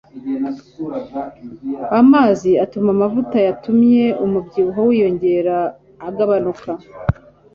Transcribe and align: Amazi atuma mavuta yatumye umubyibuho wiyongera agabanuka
Amazi 2.01 2.51
atuma 2.63 2.89
mavuta 3.01 3.37
yatumye 3.47 4.03
umubyibuho 4.25 4.81
wiyongera 4.89 5.57
agabanuka 6.07 6.69